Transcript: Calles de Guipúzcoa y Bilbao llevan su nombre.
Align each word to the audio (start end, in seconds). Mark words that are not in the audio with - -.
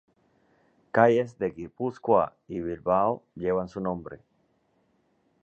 Calles 0.95 1.37
de 1.39 1.47
Guipúzcoa 1.55 2.35
y 2.47 2.59
Bilbao 2.61 3.21
llevan 3.35 3.69
su 3.69 3.79
nombre. 3.79 4.17